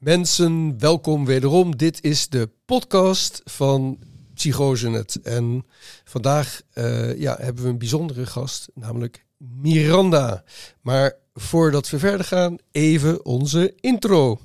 [0.00, 1.76] Mensen, welkom wederom.
[1.76, 3.98] Dit is de podcast van
[4.34, 5.20] Psychosenet.
[5.22, 5.66] En
[6.04, 10.44] vandaag uh, ja, hebben we een bijzondere gast, namelijk Miranda.
[10.80, 14.40] Maar voordat we verder gaan, even onze intro.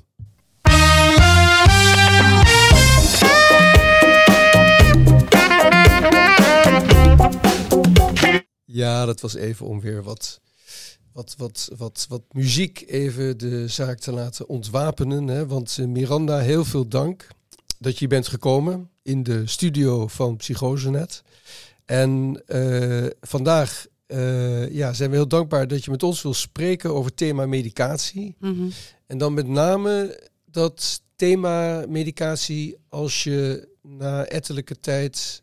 [8.64, 10.40] Ja, dat was even om weer wat
[11.16, 15.26] wat, wat, wat, wat muziek even de zaak te laten ontwapenen.
[15.26, 15.46] Hè?
[15.46, 17.28] Want uh, Miranda, heel veel dank
[17.78, 21.22] dat je bent gekomen in de studio van Psychosenet.
[21.84, 26.90] En uh, vandaag uh, ja, zijn we heel dankbaar dat je met ons wil spreken
[26.90, 28.34] over het thema medicatie.
[28.38, 28.70] Mm -hmm.
[29.06, 35.42] En dan met name dat thema medicatie als je na ettelijke tijd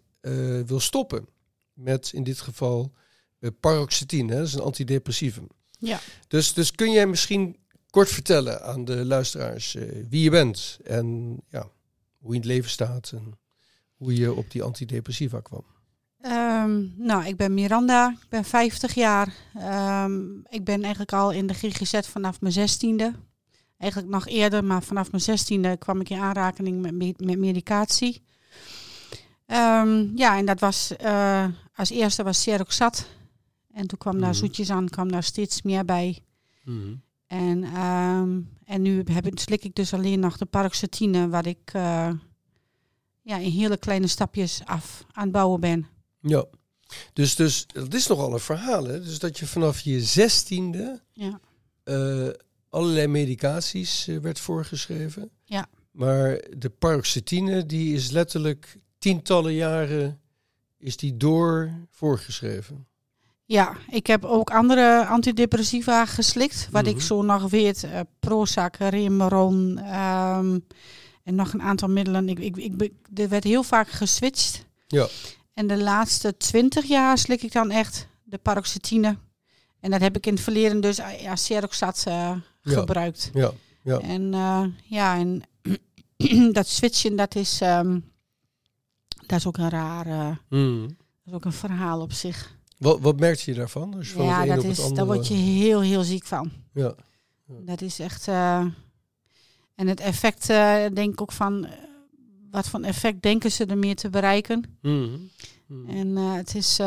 [0.65, 1.27] wil stoppen.
[1.73, 2.91] Met in dit geval
[3.59, 4.37] paroxetine, hè?
[4.37, 5.48] dat is een antidepressivum.
[5.85, 5.99] Ja.
[6.27, 7.57] Dus, dus kun jij misschien
[7.89, 11.69] kort vertellen aan de luisteraars uh, wie je bent en ja,
[12.17, 13.40] hoe je in het leven staat en
[13.95, 15.63] hoe je op die antidepressiva kwam?
[16.25, 19.34] Um, nou, ik ben Miranda, ik ben 50 jaar.
[20.03, 23.13] Um, ik ben eigenlijk al in de GGZ vanaf mijn zestiende.
[23.77, 28.23] Eigenlijk nog eerder, maar vanaf mijn zestiende kwam ik in aanraking met, met medicatie.
[29.47, 33.07] Um, ja, en dat was uh, als eerste was Seroxat.
[33.74, 34.38] En toen kwam daar mhm.
[34.38, 36.20] zoetjes aan, kwam daar steeds meer bij.
[36.63, 37.02] Mm.
[37.27, 42.10] En, um, en nu heb, slik ik dus alleen nog de paroxetine, wat ik uh,
[43.21, 45.88] ja, in hele kleine stapjes af aan het bouwen ben.
[46.20, 46.46] Ja,
[47.13, 48.84] dus, dus dat is nogal een verhaal.
[48.84, 49.02] Hè?
[49.02, 51.40] Dus dat je vanaf je zestiende ja.
[51.84, 52.30] Uh,
[52.70, 55.30] allerlei medicaties uh, werd voorgeschreven.
[55.43, 55.68] Ja.
[55.91, 60.21] Maar de paroxetine, die is letterlijk tientallen jaren
[60.77, 62.87] is die door voorgeschreven.
[63.46, 66.68] Ja, ik heb ook andere antidepressiva geslikt.
[66.72, 67.03] Wat ik mhm.
[67.03, 70.66] zo nog weet, uh, Prozac, Remeron um,
[71.24, 72.30] en nog een aantal middelen.
[72.30, 74.66] Ik, ik, ik, er werd heel vaak geswitcht.
[74.88, 75.08] Ja.
[75.53, 79.18] En de laatste twintig jaar slik ik dan echt de paroxetine.
[79.80, 83.30] En dat heb ik in het verleden dus uh, ja, Seroxat uh, gebruikt.
[83.34, 83.52] Ja,
[83.84, 84.00] ja.
[84.00, 85.42] En uh, ja, en
[86.58, 88.12] dat switchen, dat is, um,
[89.26, 90.88] dat is ook een raar, mm.
[90.88, 92.56] dat is ook een verhaal op zich.
[92.78, 93.94] Wat, wat merkte je daarvan?
[93.94, 94.95] Als je van ja, dat is, andere...
[94.95, 96.51] daar word je heel, heel ziek van.
[96.73, 96.95] Ja.
[97.47, 97.56] ja.
[97.66, 98.28] Dat is echt.
[98.28, 98.66] Uh,
[99.75, 101.66] en het effect, uh, denk ik ook van.
[101.66, 101.72] Uh,
[102.51, 104.78] wat voor effect denken ze ermee te bereiken?
[104.81, 105.29] Mm
[105.67, 105.89] -hmm.
[105.89, 106.78] En het is.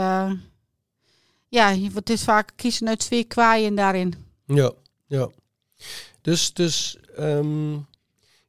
[1.49, 4.15] ja, het is vaak kiezen uit twee kwaaien daarin.
[4.45, 4.73] Ja,
[5.07, 5.31] ja.
[6.21, 7.87] Dus, dus um,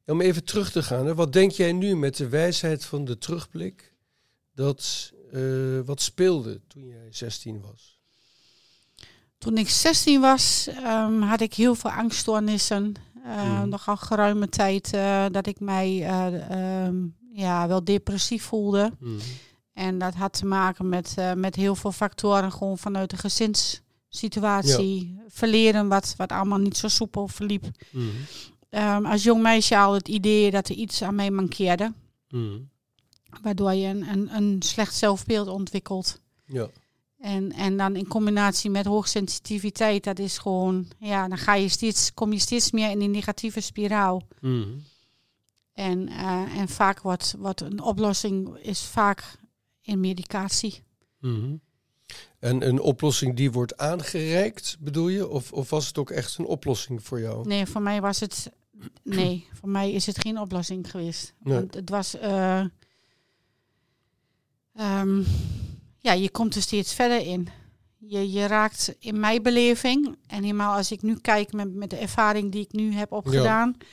[0.06, 3.18] om even terug te gaan, hè, wat denk jij nu met de wijsheid van de
[3.18, 3.94] terugblik?
[4.56, 8.00] Dat uh, wat speelde toen jij 16 was?
[9.38, 12.94] Toen ik 16 was, um, had ik heel veel angststoornissen.
[13.26, 13.70] Uh, mm.
[13.70, 16.10] Nogal geruime tijd uh, dat ik mij
[16.86, 18.92] um, ja, wel depressief voelde.
[19.00, 19.18] Mm.
[19.74, 25.16] En dat had te maken met, met heel veel factoren, gewoon vanuit de gezinssituatie.
[25.16, 25.24] Ja.
[25.28, 27.66] Verleren, wat, wat allemaal niet zo soepel verliep.
[27.92, 28.10] Mm.
[28.70, 31.94] Um, als jong meisje al het idee dat er iets aan mij mankeerde.
[32.30, 32.70] Mm.
[33.42, 36.20] Waardoor je een, een, een slecht zelfbeeld ontwikkelt.
[36.46, 36.70] Ja.
[37.20, 42.14] En, en dan in combinatie met hoogsensitiviteit, dat is gewoon, ja, dan ga je steeds,
[42.14, 44.28] kom je steeds meer in die negatieve spiraal.
[44.42, 44.84] Mm.
[45.74, 49.38] En, uh, en vaak wordt, wordt een oplossing is vaak
[49.82, 50.84] in medicatie.
[51.20, 51.60] Mm.
[52.40, 55.28] En een oplossing die wordt aangereikt, bedoel je?
[55.28, 57.48] Of, of was het ook echt een oplossing voor jou?
[57.48, 58.52] Nee, voor mij was het.
[59.04, 61.34] Nee, voor mij is het geen oplossing geweest.
[61.40, 61.54] Nee.
[61.54, 62.16] Want het was.
[62.16, 62.66] Uh,
[64.80, 65.26] Um,
[66.00, 67.48] ja, je komt er steeds verder in.
[67.98, 71.98] Je, je raakt in mijn beleving, en helemaal als ik nu kijk met, met de
[71.98, 73.86] ervaring die ik nu heb opgedaan, ja.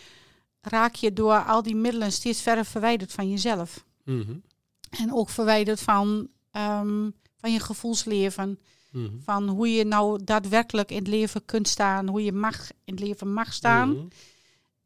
[0.61, 3.85] raak je door al die middelen steeds verder verwijderd van jezelf.
[4.05, 4.43] Mm -hmm.
[4.91, 8.59] En ook verwijderd van, um, van je gevoelsleven.
[8.91, 9.23] Mm -hmm.
[9.23, 13.01] Van hoe je nou daadwerkelijk in het leven kunt staan, hoe je mag in het
[13.01, 13.89] leven mag staan.
[13.89, 14.09] Mm -hmm.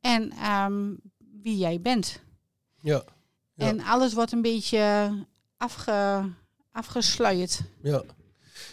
[0.01, 0.99] En um,
[1.43, 2.21] wie jij bent.
[2.81, 3.05] Ja.
[3.55, 3.67] ja.
[3.67, 5.11] En alles wordt een beetje
[5.59, 6.29] afge,
[6.73, 7.61] afgesluierd.
[7.83, 8.03] Ja.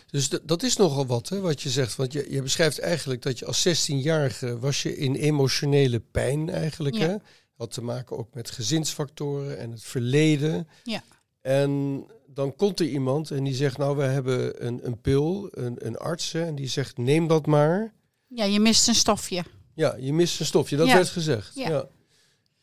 [0.09, 1.95] Dus dat is nogal wat, hè, wat je zegt.
[1.95, 6.95] Want je, je beschrijft eigenlijk dat je als 16-jarige was je in emotionele pijn eigenlijk.
[6.95, 7.07] Ja.
[7.07, 7.15] Hè?
[7.55, 10.67] Had te maken ook met gezinsfactoren en het verleden.
[10.83, 11.03] Ja.
[11.41, 15.85] En dan komt er iemand en die zegt, nou, we hebben een, een pil, een,
[15.85, 17.93] een arts, hè, en die zegt, neem dat maar.
[18.27, 19.43] Ja, je mist een stofje.
[19.73, 20.93] Ja, je mist een stofje, dat Ja.
[20.95, 21.55] werd gezegd.
[21.55, 21.69] Ja.
[21.69, 21.87] Ja.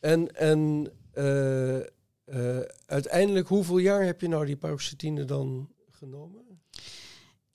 [0.00, 1.76] En, en eh,
[2.24, 6.60] eh, uiteindelijk, hoeveel jaar heb je nou die paroxetine dan genomen?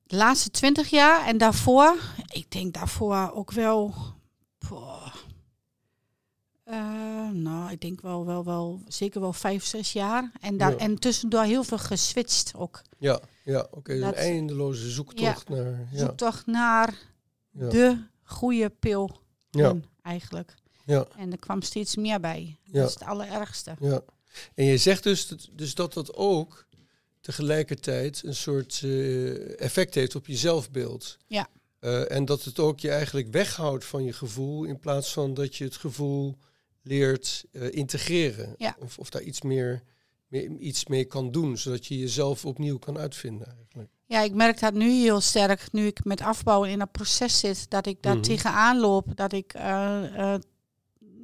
[0.04, 1.96] De laatste twintig jaar en daarvoor,
[2.34, 3.94] ik denk daarvoor ook wel
[4.70, 5.14] boah,
[6.64, 10.32] eh, nou, ik denk wel, wel, wel, zeker wel vijf, zes jaar.
[10.42, 10.78] En, daar, Ja.
[10.78, 12.82] en tussendoor heel veel geswitcht ook.
[12.98, 13.94] Ja, ja oké.
[13.94, 15.88] dus een eindeloze zoektocht naar...
[15.92, 16.94] Ja, Zoektocht naar
[17.52, 20.56] de goede pil ja, eigenlijk.
[20.86, 22.58] ja, En er kwam steeds meer bij.
[22.64, 22.80] Ja.
[22.80, 23.76] Dat is het allerergste.
[23.80, 24.02] ja.
[24.56, 26.68] En je zegt dus dat, dus dat dat ook
[27.28, 31.18] tegelijkertijd een soort eh, effect heeft op je zelfbeeld.
[31.28, 31.48] Ja.
[31.80, 35.56] Eh, en dat het ook je eigenlijk weghoudt van je gevoel in plaats van dat
[35.56, 36.38] je het gevoel
[36.82, 38.56] leert eh, integreren.
[38.58, 38.76] Ja.
[38.80, 39.84] Of, of daar iets meer,
[40.28, 43.90] meer iets mee kan doen, zodat je jezelf opnieuw kan uitvinden eigenlijk.
[44.06, 47.70] Ja, ik merk dat nu heel sterk, nu ik met afbouwen in dat proces zit,
[47.70, 48.24] dat ik daar Mhm.
[48.24, 49.54] tegenaan loop, dat ik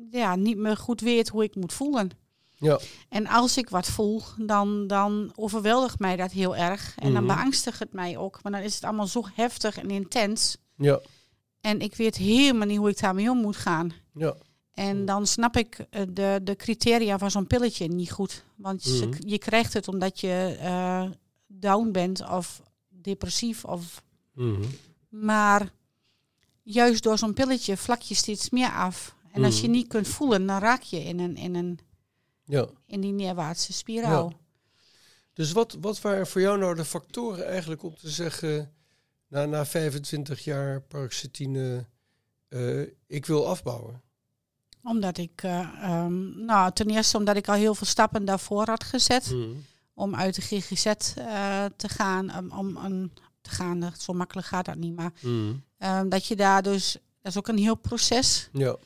[0.09, 2.09] ja, niet meer goed weet hoe ik moet voelen.
[2.63, 2.79] Ja,
[3.09, 6.95] En als ik wat voel, dan, dan overweldigt mij dat heel erg.
[6.97, 7.35] En dan Mhm.
[7.35, 8.39] beangstigt het mij ook.
[8.43, 10.57] Maar dan is het allemaal zo heftig en intens.
[10.77, 10.99] ja,
[11.61, 13.91] En ik weet helemaal niet hoe ik daarmee om moet gaan.
[14.13, 14.35] ja,
[14.73, 18.43] En dan snap ik eh, de, de criteria van zo'n pilletje niet goed.
[18.55, 19.27] Want ze- Mhm.
[19.27, 21.03] je krijgt het omdat je eh,
[21.47, 23.65] down bent of depressief.
[23.65, 24.61] Of, Mhm.
[25.09, 25.71] maar
[26.63, 29.15] juist door zo'n pilletje vlak je steeds meer af.
[29.31, 29.71] En als je Mhm.
[29.71, 31.79] niet kunt voelen, dan raak je in, een, in, een,
[32.45, 32.67] ja.
[32.85, 34.29] in die neerwaartse spiraal.
[34.29, 34.35] Ja.
[35.33, 38.73] Dus wat, wat waren voor jou nou de factoren eigenlijk om te zeggen,
[39.27, 41.85] na, na 25 jaar paroxetine,
[42.49, 44.01] eh, ik wil afbouwen?
[44.83, 48.83] Omdat ik, eh, ehm, nou, ten eerste omdat ik al heel veel stappen daarvoor had
[48.83, 49.31] gezet.
[49.31, 49.49] Mhm.
[49.93, 52.35] Om uit de GGZ eh, te gaan.
[52.35, 53.11] Um, om een,
[53.41, 54.95] te gaan, zo makkelijk gaat dat niet.
[54.95, 55.53] Maar Mhm.
[55.77, 56.91] ehm, dat je daar dus,
[57.21, 58.49] dat is ook een heel proces.
[58.53, 58.77] Ja,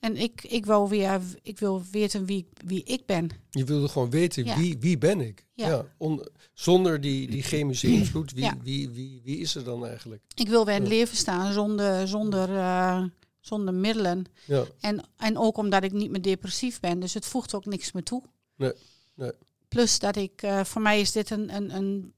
[0.00, 3.28] En ik, ik wil weer, ik wil weten wie, wie ik ben.
[3.50, 4.56] je wilde gewoon weten, Ja.
[4.56, 5.46] wie, wie ben ik?
[5.54, 5.86] Ja.
[5.98, 8.56] on- zonder die, die chemische invloed, wie, Ja.
[8.62, 10.22] wie, wie, wie is er dan eigenlijk?
[10.34, 13.04] Ik wil weer in het leven staan zonder, zonder, eh,
[13.40, 14.24] zonder middelen.
[14.46, 17.00] Ja, En, en ook omdat ik niet meer depressief ben.
[17.00, 18.22] Dus het voegt ook niks meer toe.
[18.56, 18.72] Nee,
[19.14, 19.32] nee.
[19.68, 22.14] Plus dat ik, eh, voor mij is dit een, een, een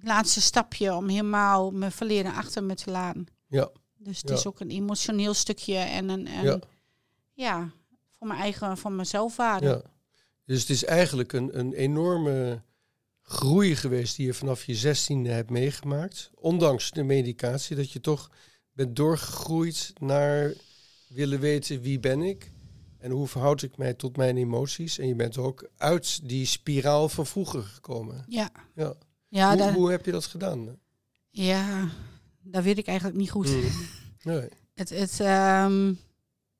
[0.00, 3.26] laatste stapje om helemaal mijn verleden achter me te laten.
[3.48, 4.34] ja, Dus het Ja.
[4.34, 6.60] is ook een emotioneel stukje en een, en,
[7.34, 7.70] ja,
[8.18, 9.66] voor mijn eigen, voor mijn zelfwaarde.
[9.66, 9.82] ja.
[10.44, 12.62] Dus het is eigenlijk een, een enorme
[13.22, 16.30] groei geweest die je vanaf je zestiende hebt meegemaakt.
[16.34, 18.30] Ondanks de medicatie, dat je toch
[18.72, 20.54] bent doorgegroeid naar
[21.08, 22.52] willen weten wie ben ik
[22.98, 24.98] en hoe verhoud ik mij tot mijn emoties.
[24.98, 28.24] En je bent ook uit die spiraal van vroeger gekomen.
[28.28, 28.94] Ja, Ja.
[29.28, 30.78] ja, hoe, hoe heb je dat gedaan?
[31.30, 31.88] ja,
[32.42, 33.48] dat weet ik eigenlijk niet goed.
[33.48, 33.62] Mm.
[34.32, 34.48] Nee.
[34.74, 35.92] Het, het, ehm,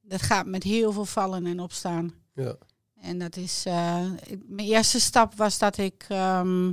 [0.04, 2.14] dat gaat met heel veel vallen en opstaan.
[2.34, 2.56] Ja.
[3.00, 6.72] En dat is, eh, ik- mijn eerste stap was dat ik, ehm,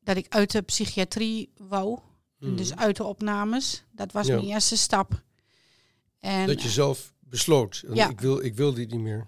[0.00, 1.98] dat ik uit de psychiatrie wou.
[2.38, 2.56] Mm.
[2.56, 3.84] Dus uit de opnames.
[3.92, 4.34] Dat was Ja.
[4.34, 5.22] mijn eerste stap.
[6.18, 8.08] En dat je zelf besloot, Ja.
[8.08, 9.26] ik, wil, ik wil dit niet meer.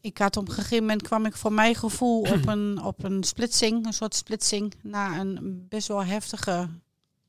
[0.00, 3.24] ik had op een gegeven moment kwam ik voor mijn gevoel op een, op een
[3.24, 6.68] splitsing, een soort splitsing, na een best wel heftige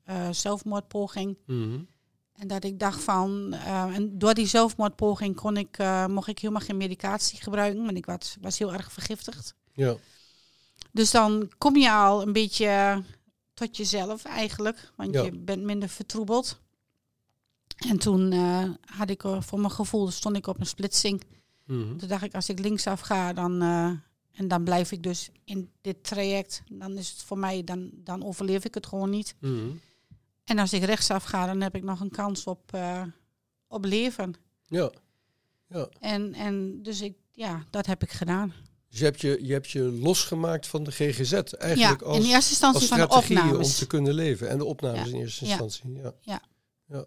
[0.04, 1.38] eh, zelfmoordpoging.
[1.46, 1.80] Mhm.
[2.34, 6.40] En dat ik dacht van, eh, en door die zelfmoordpoging kon ik, eh, mocht ik
[6.40, 9.56] helemaal geen medicatie gebruiken, want ik was, was heel erg vergiftigd.
[9.74, 9.96] Ja.
[10.92, 13.04] Dus dan kom je al een beetje
[13.54, 15.22] tot jezelf eigenlijk, want Ja.
[15.24, 16.60] je bent minder vertroebeld.
[17.88, 21.24] En toen eh, had ik voor mijn gevoel, stond ik op een splitsing.
[21.66, 21.98] Mhm.
[21.98, 23.62] Toen dacht ik, als ik linksaf ga, dan,
[24.32, 28.24] en dan blijf ik dus in dit traject, dan is het voor mij, dan, dan
[28.24, 29.36] overleef ik het gewoon niet.
[29.40, 29.70] Mhm.
[30.44, 33.04] En als ik rechtsaf ga, dan heb ik nog een kans op, eh,
[33.68, 34.34] op leven.
[34.66, 34.92] Ja.
[35.68, 35.90] ja.
[36.00, 38.54] En, en dus ik, ja, dat heb ik gedaan.
[38.90, 41.32] Dus je hebt je, je hebt je losgemaakt van de GGZ.
[41.32, 44.50] Ja, Eigenlijk in als, eerste als instantie van de strategie om te kunnen leven.
[44.50, 45.14] En de opnames Ja.
[45.16, 45.94] in eerste instantie.
[45.94, 46.14] Ja.
[46.22, 46.42] Ja.
[46.86, 47.06] ja.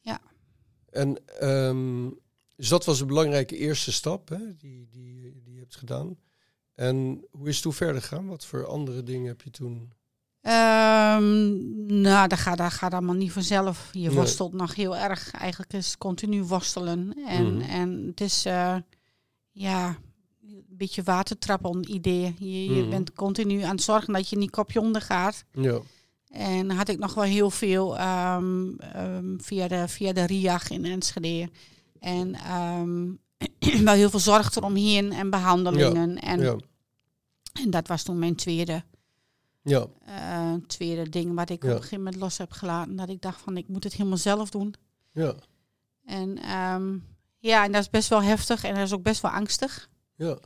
[0.00, 0.20] Ja.
[0.90, 2.10] En ehm,
[2.56, 6.18] dus dat was een belangrijke eerste stap hè, die, die, die je hebt gedaan.
[6.74, 8.26] En hoe is het toen verder gegaan?
[8.26, 9.92] Wat voor andere dingen heb je toen...
[10.42, 11.56] Ehm,
[12.00, 13.88] nou, dat gaat, dat gaat allemaal niet vanzelf.
[13.92, 14.10] Je Nee.
[14.16, 15.30] worstelt nog heel erg.
[15.30, 17.14] Eigenlijk is het continu worstelen.
[17.26, 17.60] En, Mhm.
[17.70, 18.76] en het is, eh,
[19.50, 19.96] ja,
[20.42, 22.34] een beetje watertrappen idee.
[22.38, 22.90] Je, je Mhm.
[22.90, 25.44] bent continu aan het zorgen dat je niet kopje onder gaat.
[25.52, 25.78] Ja.
[26.28, 30.84] En had ik nog wel heel veel ehm, ehm, via, de, via de RIAG in
[30.84, 31.50] Enschede.
[32.00, 32.36] En
[33.84, 36.18] wel heel veel zorg eromheen en behandelingen.
[36.20, 36.56] En, Ja.
[37.62, 38.84] en dat was toen mijn tweede,
[39.62, 39.86] Ja.
[40.04, 41.68] eh, tweede ding wat ik Ja.
[41.68, 42.96] op een gegeven moment los heb gelaten.
[42.96, 44.74] Dat ik dacht van ik moet het helemaal zelf doen.
[45.10, 45.34] Ja.
[46.04, 46.96] En ehm,
[47.38, 49.88] ja, en dat is best wel heftig en dat is ook best wel angstig.
[50.16, 50.38] Ja.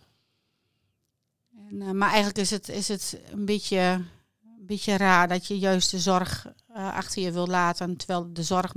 [1.70, 5.58] En, eh, maar eigenlijk is het, is het een, beetje, een beetje raar dat je
[5.58, 7.96] juist de zorg eh, achter je wil laten.
[7.96, 8.72] Terwijl de zorg,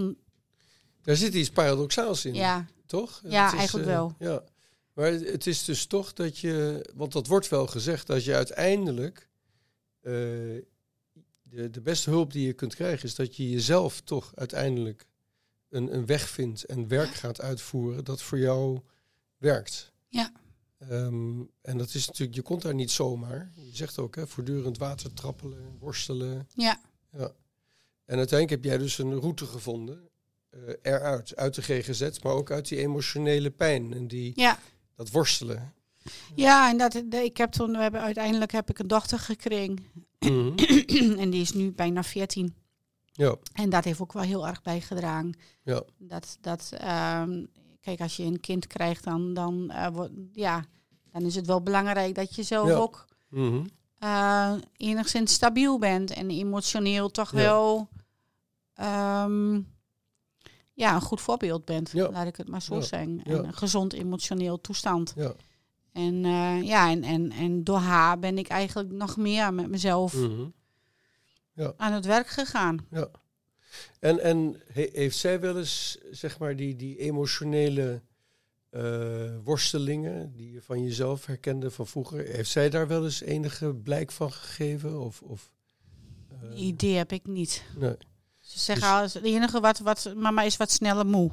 [1.01, 2.34] Daar zit iets paradoxaals in.
[2.34, 3.22] ja, Toch?
[3.24, 4.15] Ja, is, eigenlijk wel.
[4.19, 4.43] Ja.
[4.93, 9.29] Maar het is dus toch dat je, want dat wordt wel gezegd, dat je uiteindelijk
[10.01, 10.12] eh,
[11.41, 15.06] de, de beste hulp die je kunt krijgen, is dat je jezelf toch uiteindelijk
[15.70, 18.79] een, een weg vindt en werk gaat uitvoeren dat voor jou
[19.38, 19.94] werkt.
[20.08, 20.32] Ja.
[20.77, 23.51] Ehm, en dat is natuurlijk, je komt daar niet zomaar.
[23.56, 26.48] Je zegt ook, hè, voortdurend water trappelen, worstelen.
[26.53, 26.82] Ja.
[27.12, 27.32] ja.
[28.06, 30.10] En uiteindelijk heb jij dus een route gevonden
[30.51, 34.60] uh, eruit, uit de GGZ, maar ook uit die emotionele pijn en die, ja.
[34.96, 35.74] dat worstelen.
[36.36, 39.78] Ja, en dat, ik heb toen, we hebben, uiteindelijk heb ik een dochter gekregen.
[40.20, 40.51] Mhm.
[41.22, 42.56] en die is nu bijna 14.
[43.12, 43.36] Ja.
[43.54, 45.38] En dat heeft ook wel heel erg bijgedragen.
[45.63, 45.84] Ja.
[45.98, 47.46] Dat, dat ehm,
[47.82, 50.01] kijk, als je een kind krijgt, dan, dan, uh,
[50.34, 50.66] ja,
[51.12, 52.75] dan is het wel belangrijk dat je zelf Ja.
[52.75, 53.66] ook Mhm.
[53.98, 57.38] eh, enigszins stabiel bent en emotioneel toch Ja.
[57.38, 57.88] wel
[58.74, 59.62] ehm,
[60.74, 61.94] ja, een goed voorbeeld bent.
[61.94, 63.22] Laat ik het maar zo zeggen.
[63.24, 65.13] En een gezond emotioneel toestand.
[65.16, 65.34] Ja.
[65.91, 70.13] En eh, ja, en, en, en door haar ben ik eigenlijk nog meer met mezelf
[70.13, 70.48] Mhm.
[71.77, 72.77] aan het werk gegaan.
[74.00, 78.01] En, en he- heeft zij wel eens, zeg maar, die, die emotionele
[78.69, 83.75] eh, worstelingen die je van jezelf herkende van vroeger, heeft zij daar wel eens enige
[83.75, 85.00] blijk van gegeven?
[85.01, 85.51] Of, of,
[86.41, 87.63] eh, idee heb ik niet.
[87.77, 87.96] nee.
[88.39, 91.31] Ze zeggen Dus- al, het enige wat, wat mama is wat sneller moe.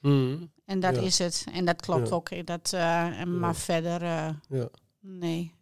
[0.00, 0.44] Mhm.
[0.64, 1.00] En dat Ja.
[1.02, 1.44] is het.
[1.52, 2.14] En dat klopt Ja.
[2.14, 2.46] ook.
[2.46, 4.68] Dat, eh, en maar verder, eh, Ja.
[5.00, 5.52] nee.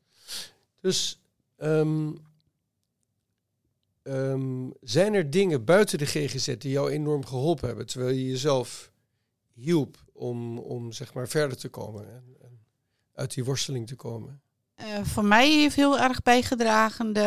[0.81, 1.21] Dus
[1.57, 2.11] ehm,
[4.03, 8.93] ehm, zijn er dingen buiten de GGZ die jou enorm geholpen hebben, terwijl je jezelf
[9.53, 12.61] hielp om, om zeg maar verder te komen en, en
[13.15, 14.41] uit die worsteling te komen?
[14.75, 17.21] Eh, voor mij heeft heel erg bijgedragen de,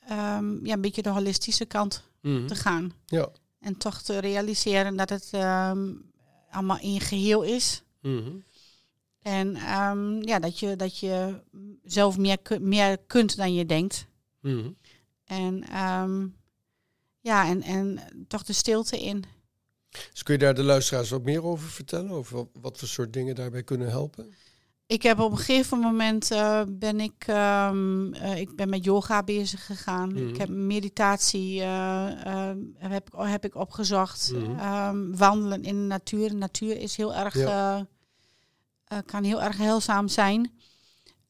[0.00, 2.46] ehm, ja, een beetje de holistische kant Mhm.
[2.46, 2.92] te gaan.
[3.06, 3.28] Ja.
[3.60, 5.30] En toch te realiseren dat het
[6.54, 7.82] allemaal in geheel is.
[8.00, 8.30] Mhm.
[9.22, 11.40] En ehm, ja, dat je, dat je
[11.84, 14.06] zelf meer, meer kunt dan je denkt.
[14.40, 14.70] Mhm.
[15.24, 16.26] En ehm,
[17.20, 19.24] ja, en, en toch de stilte in.
[20.12, 22.10] Dus kun je daar de luisteraars wat meer over vertellen?
[22.10, 24.34] Over wat, wat voor soort dingen daarbij kunnen helpen?
[24.86, 29.22] Ik heb op een gegeven moment eh, ben ik, ehm, eh, ik ben met yoga
[29.22, 30.08] bezig gegaan.
[30.12, 30.28] Mhm.
[30.28, 34.32] Ik heb meditatie eh, heb, ik- heb ik opgezocht.
[34.34, 34.58] Mhm.
[34.58, 36.34] Ehm, wandelen in de natuur.
[36.34, 37.34] Natuur is heel erg,
[39.06, 40.52] kan heel erg heilzaam zijn.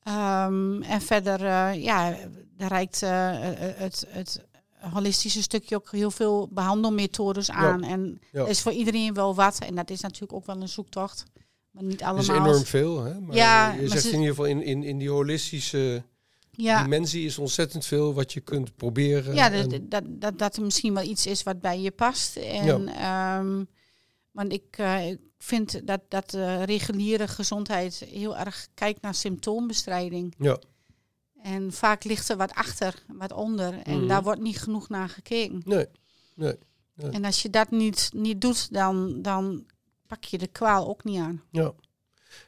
[0.03, 2.17] Ehm, en verder, ja,
[2.57, 4.45] daar reikt het, het
[4.93, 7.83] holistische stukje ook heel veel behandelmethodes aan.
[7.83, 8.47] En Ja.
[8.47, 9.59] is voor iedereen wel wat.
[9.59, 11.25] En dat is natuurlijk ook wel een zoektocht.
[11.75, 12.49] Maar niet Dat is allemaal.
[12.49, 13.21] enorm veel, hè?
[13.21, 16.03] Maar Ja, eh, je maar zegt ze- in ieder geval in, in, in die holistische
[16.51, 16.83] ja.
[16.83, 19.35] dimensie is ontzettend veel wat je kunt proberen.
[19.35, 22.37] Ja, en- dat, dat, dat, dat er misschien wel iets is wat bij je past.
[22.37, 23.65] En, ehm,
[24.31, 30.35] want ik, eh, ik vind dat, dat de reguliere gezondheid heel erg kijkt naar symptoombestrijding.
[30.39, 30.59] ja.
[31.43, 33.79] En vaak ligt er wat achter, wat onder.
[33.83, 34.07] En Mhm.
[34.09, 35.63] daar wordt niet genoeg naar gekeken.
[35.65, 35.87] Nee,
[36.35, 36.55] nee.
[37.11, 39.65] En als je dat niet, niet doet, dan, dan
[40.07, 41.43] pak je de kwaal ook niet aan.
[41.51, 41.73] Ja.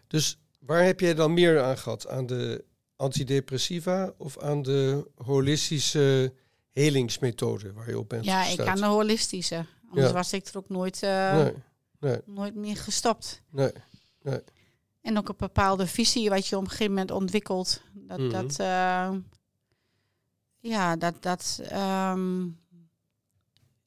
[0.07, 2.09] Dus waar heb jij dan meer aan gehad?
[2.09, 2.65] Aan de
[2.97, 6.33] antidepressiva of aan de holistische
[6.73, 9.67] helingsmethode waar je op bent Ja, ik aan de holistische.
[9.89, 10.13] Anders Ja.
[10.13, 11.53] was ik er ook nooit, eh, Nee,
[12.01, 13.43] nee, nooit meer gestopt.
[13.51, 13.73] nee.
[15.01, 17.83] En ook een bepaalde visie wat je op een gegeven moment ontwikkelt.
[17.95, 18.31] Dat, Mhm.
[18.31, 19.11] dat eh,
[20.61, 22.49] ja, dat, dat, ehm,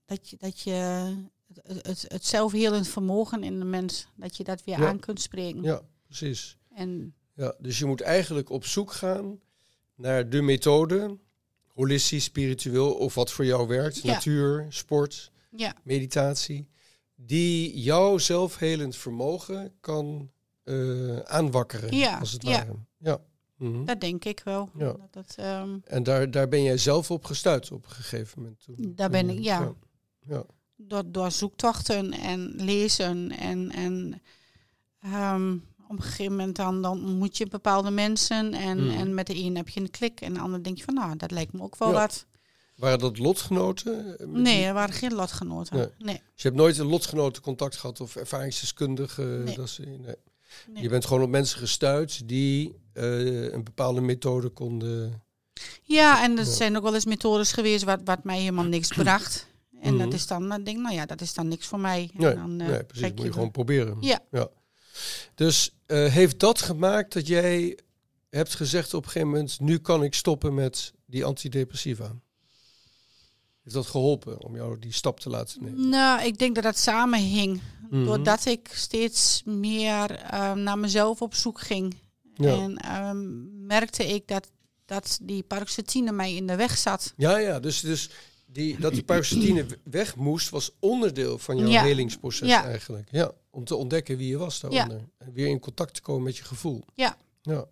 [0.05, 1.13] dat je, dat je
[1.63, 4.87] het, het, het zelfhelend vermogen in de mens, dat je dat weer Ja.
[4.87, 5.63] aan kunt spreken.
[5.63, 6.57] Ja, precies.
[6.73, 9.39] En Ja, dus je moet eigenlijk op zoek gaan
[9.95, 11.17] naar de methode,
[11.73, 14.13] holistisch, spiritueel of wat voor jou werkt, Ja.
[14.13, 16.67] natuur, sport, ja, meditatie,
[17.15, 20.31] die jouw zelfhelend vermogen kan
[20.63, 22.49] eh, aanwakkeren, Ja, als het ja.
[22.51, 22.75] ware.
[22.97, 23.21] Ja.
[23.57, 23.85] Mhm.
[23.85, 24.69] dat denk ik wel.
[24.77, 24.85] Ja.
[24.85, 28.59] Dat, dat, ehm, En daar, daar ben jij zelf op gestuurd op een gegeven moment.
[28.63, 29.73] Toen, Daar ben ik, ja.
[30.27, 30.43] ja.
[30.81, 34.21] Door, door zoektochten en lezen en, en
[35.01, 35.53] ehm,
[35.87, 38.97] op een gegeven moment dan, dan ontmoet je bepaalde mensen en, Mhm.
[38.97, 41.15] en met de een heb je een klik en de ander denk je van nou,
[41.17, 41.93] dat lijkt me ook wel Ja.
[41.93, 42.25] wat.
[42.75, 44.17] Waren dat lotgenoten?
[44.19, 45.77] eh, Nee, er waren geen lotgenoten.
[45.77, 45.87] Nee.
[45.97, 46.15] Nee.
[46.33, 49.21] Dus je hebt nooit een lotgenoten contact gehad of ervaringsdeskundige?
[49.21, 49.55] Nee.
[49.55, 49.97] Dat ze, nee.
[49.97, 50.15] nee.
[50.83, 55.21] Je bent gewoon op mensen gestuurd die eh, een bepaalde methode konden.
[55.83, 56.51] Ja, en er Ja.
[56.51, 59.47] zijn ook wel eens methodes geweest wat, wat mij helemaal niks bracht.
[59.81, 60.03] En Mhm.
[60.03, 62.09] dat is dan, dan denk ik, nou ja, dat is dan niks voor mij.
[62.13, 63.09] En Nee, dan, eh, nee precies.
[63.15, 63.97] Moet je gewoon proberen.
[63.99, 64.19] Ja.
[65.35, 67.77] Dus eh, heeft dat gemaakt dat jij
[68.29, 72.15] hebt gezegd op een gegeven moment: nu kan ik stoppen met die antidepressiva?
[73.63, 75.89] Heeft dat geholpen om jou die stap te laten nemen?
[75.89, 77.61] Nou, ik denk dat dat samenhing.
[77.89, 78.05] Mhm.
[78.05, 81.95] Doordat ik steeds meer ehm, naar mezelf op zoek ging.
[82.33, 82.53] Ja.
[82.57, 84.49] En ehm, merkte ik dat,
[84.85, 87.13] dat die paroxetine mij in de weg zat.
[87.17, 87.59] Ja, ja.
[87.59, 88.09] Dus, dus
[88.51, 91.83] die, dat die paroxetine weg moest, was onderdeel van jouw Ja.
[91.83, 92.63] helingsproces Ja.
[92.65, 93.07] eigenlijk.
[93.11, 95.01] Ja, om te ontdekken wie je was daaronder.
[95.17, 96.83] En weer in contact te komen met je gevoel.
[96.95, 97.17] Ja.
[97.41, 97.65] ja.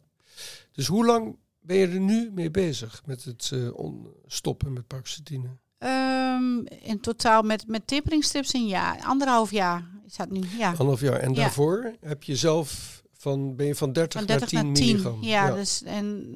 [0.72, 5.48] Dus hoe lang ben je er nu mee bezig met het on- stoppen met paroxetine?
[5.78, 10.42] Ehm, in totaal met, met taperingstrips een jaar, anderhalf jaar is dat nu.
[10.58, 11.20] Ja, Anderhalf jaar.
[11.20, 14.82] En daarvoor heb je zelf van, ben je van 30, van 30 naar 10 naar
[14.82, 14.86] 10.
[14.96, 15.24] milligram.
[15.24, 16.36] Ja, dus en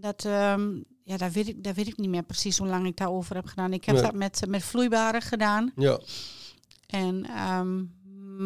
[0.00, 0.70] dat, ehm,
[1.04, 3.46] ja, daar, weet ik, daar weet ik niet meer precies hoe lang ik daarover heb
[3.46, 3.72] gedaan.
[3.72, 4.04] Ik heb Nee.
[4.04, 5.72] dat met, met vloeibare gedaan.
[5.76, 6.00] ja.
[6.86, 7.84] En, ehm,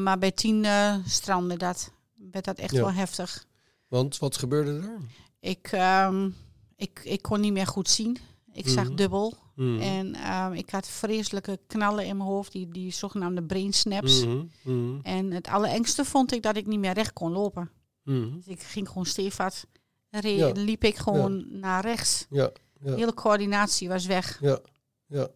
[0.03, 1.93] maar bij 10 eh strandde dat.
[2.33, 2.81] Werd dat echt Ja.
[2.81, 3.47] wel heftig.
[3.89, 4.99] Want wat gebeurde er?
[5.41, 6.31] Ik, ehm,
[6.77, 8.17] ik, ik kon niet meer goed zien.
[8.53, 8.95] Ik zag Mhm.
[8.97, 9.35] dubbel.
[9.55, 9.79] Mhm.
[9.81, 14.25] En ehm, ik had vreselijke knallen in mijn hoofd, die, die zogenaamde brain snaps.
[14.65, 14.97] Mhm.
[15.03, 17.71] En het allerengste vond ik dat ik niet meer recht kon lopen.
[18.05, 19.65] Dus ik ging gewoon stevig.
[20.11, 20.51] Ja.
[20.55, 22.27] liep ik gewoon naar rechts.
[22.31, 22.51] Ja,
[22.85, 24.39] hele coördinatie was weg.
[24.41, 24.59] ja,
[25.07, 25.29] ja.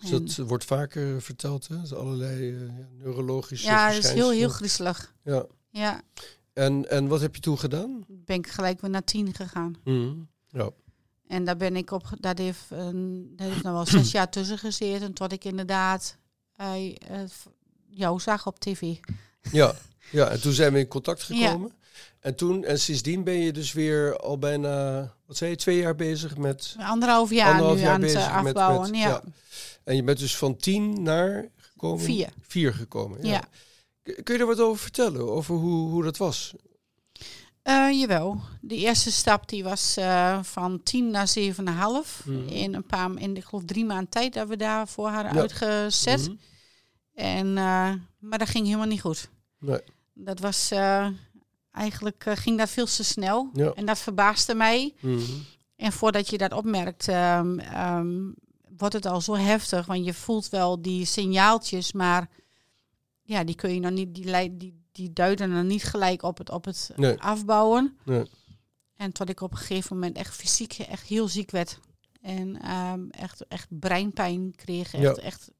[0.00, 1.80] Dus En- dat wordt vaker verteld, hè?
[1.80, 5.14] Dus allerlei eh, ja, neurologische ja, dat is heel, heel griezelig.
[5.24, 5.46] Ja.
[5.70, 6.02] Ja,
[6.52, 8.04] En, en wat heb je toen gedaan?
[8.08, 9.74] ben ik gelijk weer naar tien gegaan.
[9.84, 10.14] Mhm.
[10.48, 10.70] Ja.
[11.26, 14.58] En daar ben ik op, daar heeft, een, daar heeft nog wel zes jaar tussen
[14.58, 15.12] gezeten.
[15.12, 16.16] Tot ik inderdaad
[16.52, 16.96] eh, eh,
[17.88, 18.96] jou zag op tv.
[19.52, 19.74] Ja.
[20.10, 21.72] Ja, en toen zijn we in contact gekomen.
[22.20, 25.94] En toen, en sindsdien ben je dus weer al bijna, wat zei je, twee jaar
[25.96, 26.74] bezig met...
[26.78, 28.90] Anderhalf jaar Anderhalf nu jaar aan het bezig eh, met- afbouwen.
[28.90, 29.08] met- ja.
[29.08, 29.22] ja.
[29.84, 32.04] En je bent dus van tien naar gekomen?
[32.04, 32.28] Vier.
[32.40, 33.30] Vier gekomen, ja.
[33.30, 33.42] Ja.
[34.22, 35.30] Kun je er wat over vertellen?
[35.30, 36.54] Over hoe, hoe dat was?
[37.62, 38.40] Eh, jawel.
[38.60, 42.24] De eerste stap die was eh, van 10 naar 7,5.
[42.24, 42.48] Mhm.
[42.48, 45.40] In een paar, in ik geloof drie maanden tijd dat we daarvoor hadden Ja.
[45.40, 46.20] uitgezet.
[46.20, 46.34] Mhm.
[47.14, 49.28] En, eh, maar dat ging helemaal niet goed.
[49.58, 49.80] Nee.
[50.14, 51.06] Dat was eh,
[51.72, 53.50] eigenlijk eh, ging dat veel te snel.
[53.52, 53.72] Ja.
[53.72, 54.94] En dat verbaasde mij.
[55.00, 55.20] Mhm.
[55.76, 58.30] En voordat je dat opmerkt, ehm, ehm,
[58.78, 59.86] wordt het al zo heftig.
[59.86, 62.28] Want je voelt wel die signaaltjes, maar
[63.22, 66.50] ja, die kun je nog niet, die, die, die duiden dan niet gelijk op het,
[66.50, 67.20] op het Nee.
[67.20, 67.98] afbouwen.
[68.04, 68.24] Nee.
[68.96, 71.78] En tot ik op een gegeven moment echt fysiek echt heel ziek werd.
[72.20, 74.94] En ehm, echt, echt breinpijn kreeg.
[74.94, 75.12] Echt, Ja.
[75.14, 75.50] echt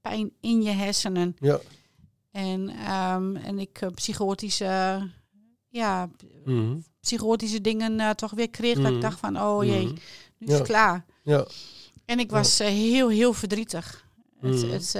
[0.00, 1.36] pijn in je hersenen.
[1.38, 1.60] Ja.
[2.30, 5.02] En, ehm, en ik eh, psychotische,
[5.68, 6.10] ja,
[6.44, 6.76] Mhm.
[7.00, 8.74] psychotische dingen eh, toch weer kreeg.
[8.74, 8.94] Dat Mhm.
[8.94, 9.94] ik dacht van, oh jee, Mhm.
[10.38, 11.04] nu is het klaar.
[11.22, 11.46] Ja.
[12.04, 14.06] En ik was eh, heel, heel verdrietig.
[14.40, 14.70] Het, Mhm.
[14.70, 14.92] het,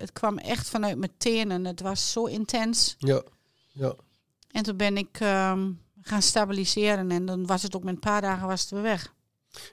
[0.00, 1.64] het kwam echt vanuit mijn tenen.
[1.64, 2.94] Het was zo intens.
[2.98, 3.22] Ja.
[3.72, 3.94] Ja.
[4.50, 5.70] En toen ben ik ehm,
[6.02, 7.10] gaan stabiliseren.
[7.10, 9.14] En dan was het ook met een paar dagen was het weer weg.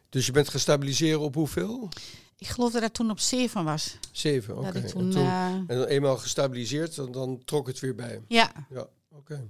[0.09, 1.89] Dus je bent gaan stabiliseren op hoeveel?
[2.37, 3.97] Ik geloof dat toen op zeven was.
[4.11, 4.67] Zeven, oké.
[4.79, 8.21] En toen, toen- eh, En dan eenmaal gestabiliseerd, dan, dan trok het weer bij.
[8.27, 9.49] ja, Ja, oké.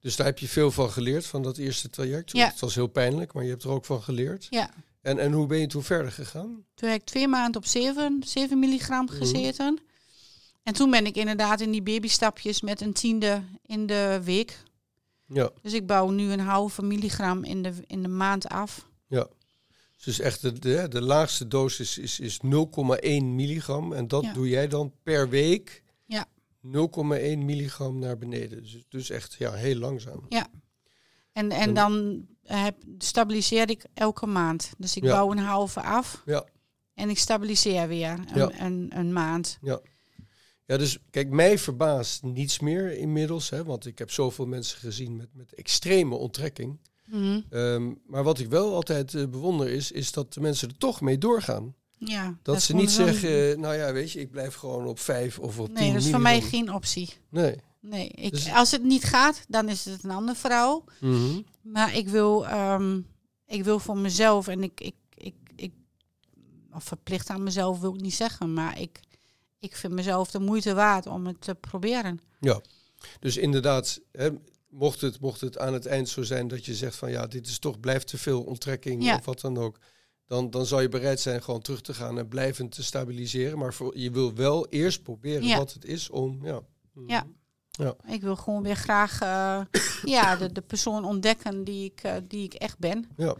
[0.00, 2.32] Dus daar heb je veel van geleerd, van dat eerste traject.
[2.32, 2.46] Ja.
[2.46, 4.46] Het was heel pijnlijk, maar je hebt er ook van geleerd.
[4.50, 4.70] ja.
[5.02, 6.64] En, en hoe ben je toen verder gegaan?
[6.74, 9.14] Toen heb ik twee maanden op 7, 7 milligram Mhm.
[9.14, 9.78] gezeten.
[10.62, 14.58] En toen ben ik inderdaad in die babystapjes met een tiende in de week.
[15.26, 18.86] Ja, Dus ik bouw nu een halve milligram in de, in de maand af.
[19.06, 19.26] ja.
[20.06, 22.48] Dus echt de, de, de laagste dosis is, is 0,1
[23.24, 23.92] milligram.
[23.92, 24.32] En dat Ja.
[24.32, 26.26] doe jij dan per week Ja.
[26.62, 28.62] 0,1 milligram naar beneden.
[28.62, 30.26] Dus, dus echt ja, heel langzaam.
[30.28, 30.46] En,
[31.32, 34.72] en En- dan heb, stabiliseer ik elke maand.
[34.78, 35.10] Dus ik Ja.
[35.12, 36.22] bouw een halve af.
[36.26, 36.44] Ja.
[36.94, 38.60] En ik stabiliseer weer een, Ja.
[38.60, 39.58] een, een maand.
[40.66, 43.50] Ja, dus kijk, mij verbaast niets meer inmiddels.
[43.50, 46.78] Hè, want ik heb zoveel mensen gezien met, met extreme onttrekking.
[47.06, 47.40] Mhm.
[47.50, 51.00] Ehm, maar wat ik wel altijd eh, bewonder is, is dat de mensen er toch
[51.00, 51.74] mee doorgaan.
[51.98, 55.38] Ja, Dat, ze niet zeggen, eh, nou ja, weet je, ik blijf gewoon op vijf
[55.38, 57.14] of op tien Nee, dat is voor mij geen optie.
[57.28, 57.56] Nee.
[57.80, 60.84] Nee, ik, Dus- als het niet gaat, dan is het een andere vrouw.
[61.00, 61.40] Mhm.
[61.62, 63.00] Maar ik wil, ehm,
[63.46, 65.72] ik wil voor mezelf en ik, ik, ik, ik,
[66.72, 69.00] of verplicht aan mezelf wil ik niet zeggen, maar ik,
[69.58, 72.20] ik vind mezelf de moeite waard om het te proberen.
[72.40, 72.60] Ja,
[73.20, 74.30] dus inderdaad, hè,
[74.68, 77.46] mocht, het, mocht het aan het eind zo zijn dat je zegt van ja, dit
[77.46, 79.16] is toch, blijft te veel onttrekking Ja.
[79.16, 79.78] of wat dan ook.
[80.26, 83.58] Dan, dan zou je bereid zijn gewoon terug te gaan en blijvend te stabiliseren.
[83.58, 85.56] Maar voor, je wil wel eerst proberen Ja.
[85.56, 86.60] wat het is om, ja.
[86.92, 87.10] Mhm.
[87.10, 87.26] Ja.
[88.08, 89.60] Ik wil gewoon weer graag eh,
[90.04, 93.08] ja, de, de persoon ontdekken die ik, eh, die ik echt ben.
[93.16, 93.36] Ja.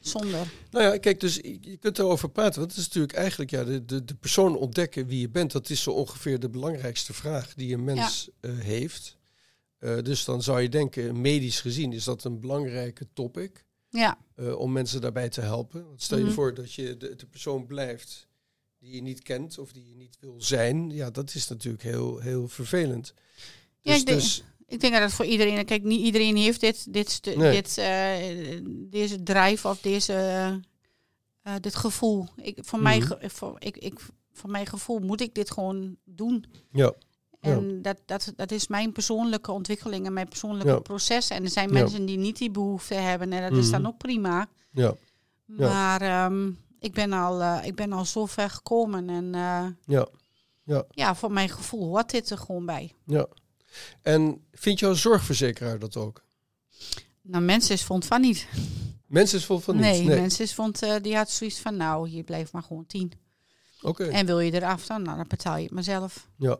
[0.00, 0.46] Zonder.
[0.70, 2.58] Nou ja, kijk, dus je kunt erover praten.
[2.60, 5.52] Want het is natuurlijk eigenlijk ja, de, de, de persoon ontdekken wie je bent.
[5.52, 9.18] Dat is zo ongeveer de belangrijkste vraag die een mens eh, heeft.
[9.82, 13.64] Eh, dus dan zou je denken, medisch gezien is dat een belangrijke topic.
[13.88, 15.86] Ja, eh, om mensen daarbij te helpen.
[15.86, 16.32] Want stel je Mhm.
[16.32, 18.28] voor dat je de, de persoon blijft
[18.78, 22.18] die je niet kent of die je niet wil zijn, ja, dat is natuurlijk heel,
[22.18, 23.14] heel vervelend.
[23.80, 25.64] Ja, Dus, ik denk- dus Ik denk dat het voor iedereen...
[25.64, 27.52] Kijk, niet iedereen heeft dit, dit, stu- Nee.
[27.62, 30.60] dit, eh, deze drijf of deze,
[31.60, 32.26] dit gevoel.
[32.36, 33.28] Ik, voor, mij, Mhm.
[33.28, 33.98] voor, ik, ik,
[34.32, 36.44] voor mijn gevoel moet ik dit gewoon doen.
[36.72, 36.94] ja,
[37.42, 40.78] En dat, dat, dat is mijn persoonlijke ontwikkeling en mijn persoonlijke Ja.
[40.78, 41.28] proces.
[41.28, 43.90] En er zijn mensen die niet die behoefte hebben en dat is dan Mhm.
[43.90, 44.48] ook prima.
[44.70, 44.94] ja.
[45.46, 50.06] Maar ehm, ik, ben al, eh, ik ben al zo ver gekomen en eh, ja,
[50.64, 52.92] ja, ja, voor mijn gevoel hoort dit er gewoon bij.
[53.06, 53.26] ja.
[54.02, 56.22] En vindt jouw zorgverzekeraar dat ook?
[57.22, 58.46] Nou, mensen is vond van niet.
[59.06, 59.84] Mensen is vol van niet.
[59.84, 63.12] nee, mensen is vond, eh, die had zoiets van, nou, hier blijft maar gewoon tien.
[63.82, 64.04] Oké.
[64.04, 66.28] En wil je eraf dan, nou, dan betaal je het maar zelf.
[66.36, 66.58] Ja.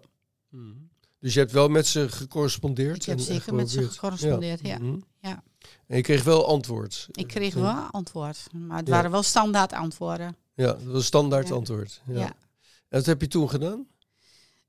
[0.53, 0.73] Mhm.
[1.19, 2.97] Dus je hebt wel met ze gecorrespondeerd?
[2.97, 4.79] Ik heb zeker met ze gecorrespondeerd, ja.
[4.79, 4.99] Mhm.
[5.21, 5.43] Ja.
[5.87, 7.09] En je kreeg wel antwoord?
[7.11, 8.95] Ik kreeg wel antwoord, maar het Ja.
[8.95, 10.37] waren wel standaard antwoorden.
[10.55, 11.55] Ja, dat was standaard Ja.
[11.55, 12.03] antwoord.
[12.07, 12.27] Ja.
[12.27, 12.35] En
[12.89, 13.87] wat heb je toen gedaan?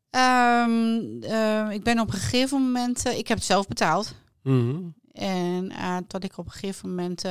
[0.10, 4.14] Ehm, eh, ik ben op een gegeven moment, eh, ik heb het zelf betaald.
[4.44, 4.82] Mhm.
[5.12, 7.22] En eh, tot ik op een gegeven moment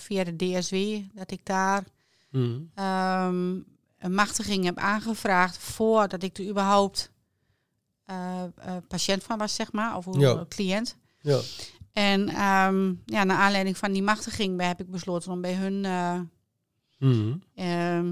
[0.00, 0.76] via de DSW,
[1.14, 1.84] dat ik daar
[2.74, 3.54] ehm,
[3.98, 7.10] een machtiging heb aangevraagd voordat ik er überhaupt
[8.88, 10.44] patiënt van was, zeg maar, of hoe- Ja.
[10.48, 10.96] cliënt.
[11.20, 11.40] Ja.
[11.92, 16.20] En ehm, ja, naar aanleiding van die machtiging heb ik besloten om bij hun eh,
[16.98, 17.34] Mhm.
[17.54, 18.06] ehm,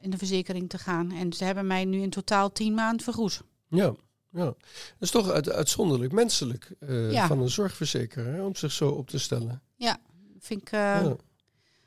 [0.00, 1.10] in de verzekering te gaan.
[1.12, 3.42] En ze hebben mij nu in totaal tien maanden vergoed.
[3.68, 3.94] Ja.
[4.30, 4.44] ja.
[4.44, 4.56] Dat
[4.98, 7.26] is toch uit, uitzonderlijk menselijk eh, Ja.
[7.26, 9.62] van een zorgverzekeraar hè, om zich zo op te stellen.
[10.42, 11.02] Vind ik, eh, ja.
[11.02, 11.16] vind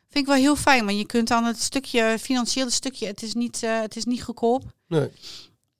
[0.10, 3.63] ik wel heel fijn, want je kunt dan het stukje, financiële stukje, het is niet,
[3.63, 4.63] eh, het is niet goedkoop.
[4.88, 5.10] Nee.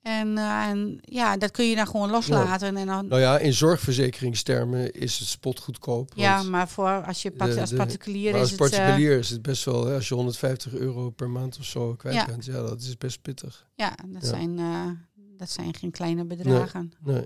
[0.04, 2.78] En, eh, en ja, dat kun je dan gewoon loslaten.
[2.78, 6.12] En dan, Nou ja, in zorgverzekeringstermen is het spotgoedkoop.
[6.16, 8.60] ja, maar voor als je part- de- als particulier maar is als het...
[8.62, 11.96] eh, particulier is het best wel, hè, als je 150 euro per maand of zo
[11.96, 12.26] kwijt Ja.
[12.26, 13.68] bent, ja, dat is best pittig.
[13.76, 14.28] ja, dat, Ja.
[14.28, 14.88] Zijn, eh,
[15.38, 16.92] dat zijn geen kleine bedragen.
[17.04, 17.26] Nee.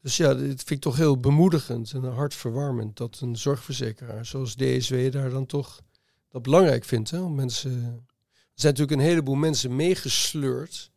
[0.00, 5.10] Dus ja, dit vind ik toch heel bemoedigend en hartverwarmend dat een zorgverzekeraar zoals DSW
[5.12, 5.80] daar dan toch
[6.28, 7.10] dat belangrijk vindt.
[7.10, 10.90] Hè, om mensen, er zijn natuurlijk een heleboel mensen meegesleurd.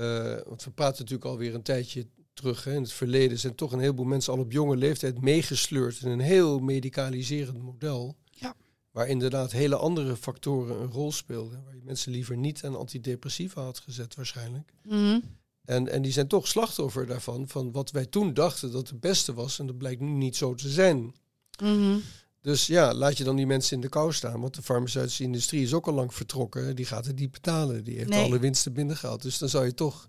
[0.00, 2.64] Eh, want we praten natuurlijk alweer een tijdje terug.
[2.64, 6.10] Hè, in het verleden zijn toch een heleboel mensen al op jonge leeftijd meegesleurd in
[6.10, 8.16] een heel medicaliserend model.
[8.30, 8.56] Ja.
[8.90, 11.64] Waar inderdaad hele andere factoren een rol speelden.
[11.64, 14.72] Waar je mensen liever niet aan antidepressiva had gezet waarschijnlijk.
[14.82, 15.20] Mhm.
[15.64, 19.34] En, en die zijn toch slachtoffer daarvan, van wat wij toen dachten dat het beste
[19.34, 19.58] was.
[19.58, 21.14] En dat blijkt nu niet zo te zijn.
[21.62, 21.98] Mhm.
[22.42, 24.40] Dus ja, laat je dan die mensen in de kou staan.
[24.40, 26.76] Want de farmaceutische industrie is ook al lang vertrokken.
[26.76, 27.84] Die gaat het niet betalen.
[27.84, 28.24] Die heeft Nee.
[28.24, 29.22] alle winsten binnengehaald.
[29.22, 30.08] Dus dan zou je toch...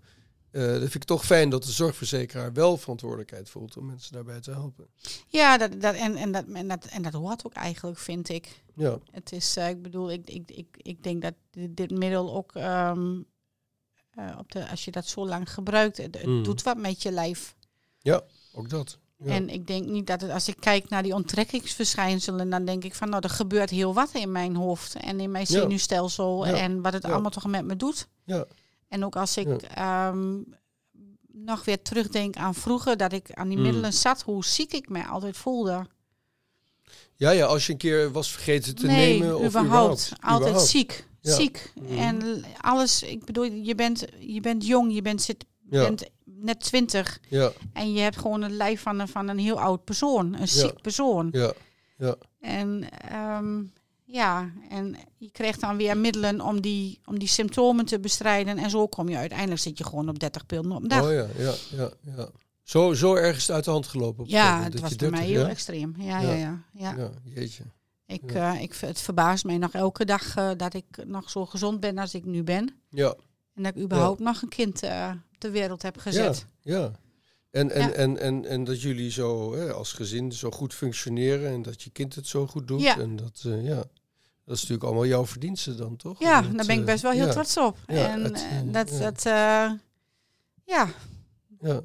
[0.50, 4.40] eh dat vind ik toch fijn dat de zorgverzekeraar wel verantwoordelijkheid voelt om mensen daarbij
[4.40, 4.86] te helpen.
[5.26, 8.62] Ja, dat, dat, en, en, dat, en, dat, en dat hoort ook eigenlijk, vind ik.
[8.74, 12.34] Ja, Het is, eh, ik bedoel, ik, ik, ik, ik denk dat dit, dit middel
[12.34, 13.20] ook, ehm,
[14.10, 16.42] eh, op de, als je dat zo lang gebruikt, het, het Mm.
[16.42, 17.54] doet wat met je lijf.
[18.54, 18.98] ook dat.
[19.24, 19.32] Ja.
[19.32, 22.94] En ik denk niet dat het, als ik kijk naar die onttrekkingsverschijnselen, dan denk ik
[22.94, 26.52] van, nou, er gebeurt heel wat in mijn hoofd en in mijn zenuwstelsel Ja.
[26.54, 28.08] en wat het allemaal toch met me doet.
[28.24, 28.44] Ja.
[28.88, 30.38] En ook als ik ehm,
[31.32, 33.62] nog weer terugdenk aan vroeger, dat ik aan die Mm.
[33.62, 35.86] middelen zat, hoe ziek ik mij altijd voelde.
[37.16, 39.36] ja, ja, als je een keer was vergeten te nee, nemen.
[39.38, 39.66] Of überhaupt.
[39.66, 40.12] überhaupt.
[40.20, 40.68] Altijd Überhaupt.
[40.70, 41.06] ziek.
[41.20, 41.34] Ja.
[41.34, 41.72] Ziek.
[41.80, 41.98] Mhm.
[41.98, 46.60] En alles, ik bedoel, je bent, je bent jong, je bent, zit, Ja, bent net
[46.60, 47.20] twintig.
[47.28, 50.34] ja, En je hebt gewoon het lijf van een, van een heel oud persoon.
[50.40, 51.28] Een ziek persoon.
[51.32, 52.14] ja.
[52.40, 53.62] En ehm,
[54.04, 58.58] ja, en je krijgt dan weer middelen om die, om die symptomen te bestrijden.
[58.58, 61.02] En zo kom je uiteindelijk, zit je gewoon op 30 pillen op dag.
[61.04, 62.28] Oh ja, ja, ja, ja.
[62.62, 64.22] Zo, zo erg is het uit de hand gelopen.
[64.24, 65.50] Op ja, moment, het was je bij mij 30, heel ja?
[65.50, 65.94] extreem.
[65.98, 66.32] Ja, Ja.
[66.32, 66.62] ja, ja.
[66.72, 66.94] ja.
[66.96, 67.64] Ja, jeetje.
[68.06, 68.54] Ik, Ja.
[68.54, 71.98] eh, ik, het verbaast mij nog elke dag eh, dat ik nog zo gezond ben
[71.98, 72.74] als ik nu ben.
[72.90, 73.14] Ja,
[73.54, 75.10] En dat ik überhaupt nog een kind eh
[75.42, 76.46] ter wereld heb gezet.
[76.60, 76.92] Ja, ja.
[77.50, 77.92] En, en, Ja.
[77.92, 81.90] En, en, en dat jullie zo hè, als gezin zo goed functioneren en dat je
[81.90, 82.84] kind het zo goed doet.
[82.86, 83.74] En dat, eh, ja,
[84.44, 86.20] dat is natuurlijk allemaal jouw verdienste dan, toch?
[86.20, 87.78] Ja, Dat, daar ben ik eh, best wel heel trots op.
[87.86, 89.22] Ja, en het, dat, dat
[90.64, 90.88] ja,
[91.60, 91.82] Ja.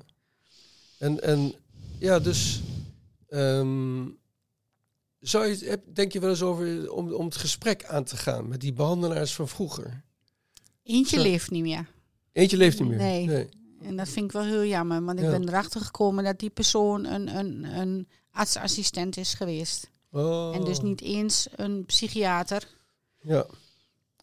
[0.98, 1.54] En, en
[2.00, 2.62] ja, dus
[3.30, 4.06] ehm,
[5.20, 8.62] zou je, denk je wel eens over om, om het gesprek aan te gaan met
[8.62, 10.04] die behandelaars van vroeger?
[10.88, 11.90] Eentje leeft niet meer.
[12.32, 12.98] Eentje leeft niet meer.
[12.98, 13.50] Nee.
[13.82, 15.32] En dat vind ik wel heel jammer, want ik Ja.
[15.32, 19.90] ben erachter gekomen dat die persoon een, een, een artsassistent is geweest.
[20.12, 20.56] Oh.
[20.56, 22.68] En dus niet eens een psychiater.
[23.22, 23.46] Ja,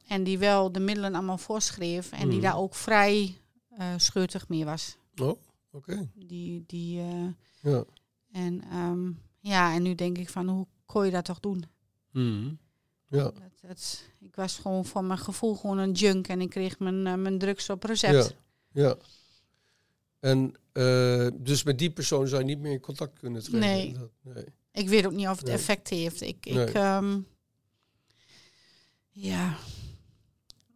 [0.07, 2.13] En die wel de middelen allemaal voorschreef.
[2.13, 2.41] En die Mhm.
[2.47, 4.97] daar ook vrij eh scheutig mee was.
[5.23, 5.39] oh,
[5.71, 6.09] oké.
[6.15, 7.27] Die, die, eh,
[7.63, 7.85] Ja.
[8.33, 11.65] en, ehm, ja, en nu denk ik van, hoe kon je dat toch doen?
[12.13, 12.53] Mhm.
[13.15, 13.23] Ja.
[13.23, 17.07] Dat, dat- ik was gewoon voor mijn gevoel gewoon een junk en ik kreeg mijn,
[17.07, 18.35] eh, mijn drugs op recept.
[18.73, 18.97] Ja.
[20.21, 24.11] En eh, dus met die persoon zou je niet meer in contact kunnen treden?
[24.23, 24.45] Nee.
[24.73, 25.55] Ik weet ook niet of het Nee.
[25.55, 26.21] effect heeft.
[26.21, 26.67] Ik, Nee.
[26.67, 27.19] ik ehm,
[29.11, 29.57] ja,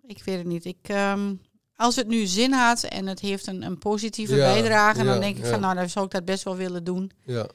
[0.07, 0.65] ik weet het niet.
[0.65, 1.35] Ik, ehm,
[1.77, 5.21] als het nu zin had en het heeft een, een positieve Ja, bijdrage, ja, dan
[5.21, 5.51] denk ik ja.
[5.51, 7.11] van, nou, dan zou ik dat best wel willen doen.
[7.25, 7.49] Ja.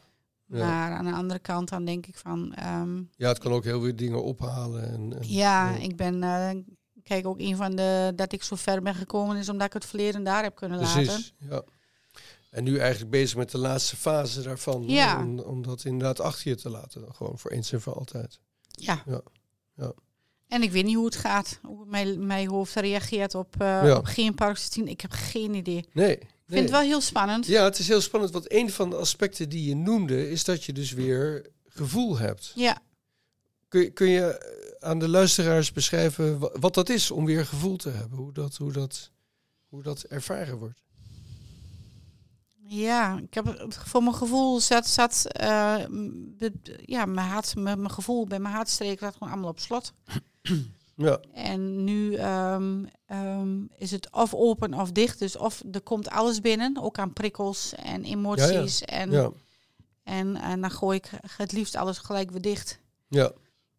[0.58, 0.68] Ja.
[0.68, 3.82] Maar aan de andere kant, dan denk ik van, ehm, ja, het kan ook heel
[3.82, 4.88] veel dingen ophalen.
[4.92, 5.78] En, en- ja, ja.
[5.78, 6.50] ik ben, eh,
[7.04, 9.86] kijk, ook een van de, dat ik zo ver ben gekomen is omdat ik het
[9.86, 11.04] verleden daar heb kunnen laten.
[11.04, 11.62] Precies, ja.
[12.50, 14.84] En nu eigenlijk bezig met de laatste fase daarvan.
[14.88, 15.20] Ja.
[15.20, 17.14] Om, om dat inderdaad achter je te laten.
[17.16, 18.40] Gewoon voor eens en voor altijd.
[18.70, 19.04] Ja.
[19.06, 19.22] Ja,
[19.76, 19.92] ja.
[20.48, 23.98] En ik weet niet hoe het gaat, hoe mijn, mijn hoofd reageert op, eh Ja.
[23.98, 24.36] op geen.
[24.88, 25.86] Ik heb geen idee.
[25.94, 26.20] Nee.
[26.48, 27.46] Ik vind het wel heel spannend.
[27.46, 28.34] Ja, het is heel spannend.
[28.34, 30.30] Want een van de aspecten die je noemde...
[30.30, 32.52] is dat je dus weer gevoel hebt.
[32.56, 32.78] Ja.
[33.68, 37.46] Kun, je- kun je eh, aan de luisteraars beschrijven wa- wat dat is om weer
[37.46, 38.18] gevoel te hebben?
[38.18, 39.12] Hoe dat, hoe dat,
[39.68, 40.82] hoe dat ervaren wordt?
[42.68, 45.84] Ja, ik heb voor mijn gevoel zat, zat eh,
[46.86, 49.94] ja, mijn, hart, mijn, mijn gevoel bij mijn hartstreek zat gewoon allemaal op slot.
[50.96, 55.20] Ja, En nu ehm, ehm, is het of open of dicht.
[55.20, 58.82] Dus of er komt alles binnen, ook aan prikkels en emoties.
[58.82, 59.32] En, ja,
[60.04, 62.80] en, en dan gooi ik het liefst alles gelijk weer dicht.
[63.08, 63.32] ja.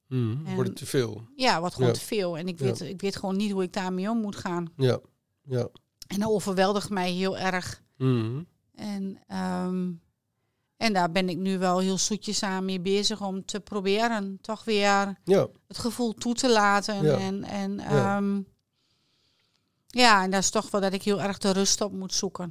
[0.08, 1.22] En- Wordt het te veel?
[1.36, 1.94] Ja, wat gewoon Ja.
[1.94, 2.38] te veel.
[2.38, 2.64] En ik Ja.
[2.64, 4.72] weet, ik weet gewoon niet hoe ik daarmee om moet gaan.
[4.76, 4.98] Ja,
[5.42, 5.68] ja.
[6.06, 7.82] En dat overweldigt mij heel erg.
[7.96, 8.42] Mhm.
[8.74, 9.92] En, ehm,
[10.76, 14.64] en daar ben ik nu wel heel zoetjes aan mee bezig om te proberen toch
[14.64, 17.02] weer Ja, het gevoel toe te laten.
[17.02, 17.18] Ja.
[17.18, 18.18] En, en, Ja.
[18.18, 18.42] ja.
[19.86, 22.50] ja, en dat is toch wel dat ik heel erg de rust op moet zoeken.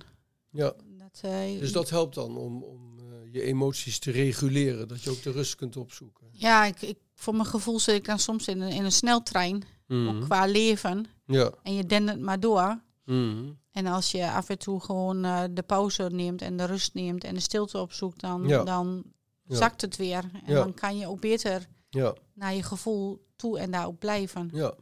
[0.52, 0.74] ja.
[0.98, 4.88] Dat, eh, Dus dat helpt dan om, om eh, je emoties te reguleren.
[4.88, 6.28] Dat je ook de rust kunt opzoeken.
[6.32, 9.64] Ja, ik, ik, voor mijn gevoel zit ik dan soms in een, in een sneltrein,
[9.88, 10.08] Mhm.
[10.08, 11.06] ook qua leven.
[11.26, 11.52] Ja.
[11.64, 12.82] En je dendert maar door.
[13.06, 13.52] Mhm.
[13.74, 17.24] En als je af en toe gewoon eh, de pauze neemt en de rust neemt
[17.24, 18.64] en de stilte opzoekt, dan, Ja.
[18.64, 19.04] dan
[19.48, 20.24] zakt het weer.
[20.46, 24.50] En dan kan je ook beter Ja, naar je gevoel toe en daar ook blijven.
[24.54, 24.74] ja.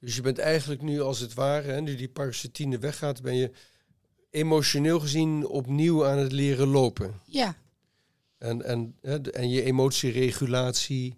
[0.00, 3.50] Dus je bent eigenlijk nu als het ware, hè, nu die paroxetine weggaat, ben je
[4.30, 7.20] emotioneel gezien opnieuw aan het leren lopen.
[7.24, 7.54] Ja,
[8.38, 11.16] En, en, hè, en je emotieregulatie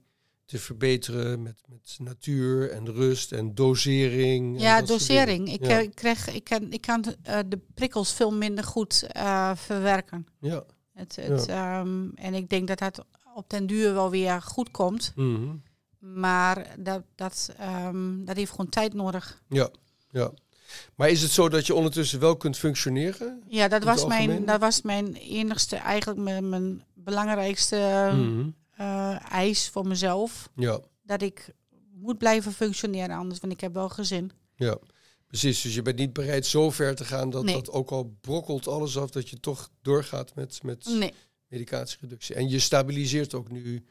[0.49, 4.57] te verbeteren met, met natuur en rust en dosering.
[4.57, 5.53] en ja dosering.
[5.53, 5.81] Ik, Ja.
[5.81, 10.27] eh, krijg, ik, kan, ik kan eh, de prikkels veel minder goed eh, verwerken.
[10.41, 10.65] Ja.
[10.95, 15.13] Het, het, ehm, en ik denk dat dat op den duur wel weer goed komt.
[15.17, 15.55] Mhm.
[15.99, 19.43] Maar dat, dat, ehm, dat heeft gewoon tijd nodig.
[19.49, 19.69] ja,
[20.11, 20.31] ja.
[20.95, 23.43] Maar is het zo dat je ondertussen wel kunt functioneren?
[23.49, 28.49] Ja, dat was, mijn, dat was mijn enigste, eigenlijk mijn, mijn belangrijkste Mhm.
[28.79, 30.49] Eh, eis voor mezelf.
[30.57, 31.55] Ja, Dat ik
[31.95, 34.31] moet blijven functioneren, anders, want ik heb wel gezin.
[34.57, 34.79] ja.
[35.27, 37.55] Precies, dus je bent niet bereid zo ver te gaan dat Nee.
[37.55, 41.13] dat ook al brokkelt alles af, dat je toch doorgaat met, met Nee,
[41.49, 42.35] medicatiereductie.
[42.35, 43.85] En je stabiliseert ook nu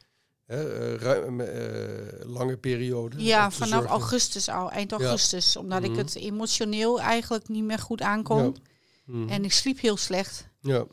[0.46, 3.24] hè, eh, ruim, eh, lange periode.
[3.24, 5.56] ja, vanaf zorgen- augustus al, eind augustus.
[5.58, 5.92] Omdat Mhm.
[5.92, 8.44] ik het emotioneel eigenlijk niet meer goed aankon.
[8.44, 8.52] Ja.
[9.06, 9.30] Mhm.
[9.30, 10.48] En ik sliep heel slecht.
[10.62, 10.86] ja.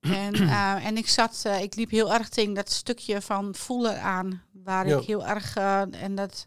[0.00, 4.02] En, eh, en ik zat, eh, ik liep heel erg tegen dat stukje van voelen
[4.02, 4.42] aan.
[4.52, 4.98] Waar Ja.
[4.98, 6.46] ik heel erg, eh, en dat,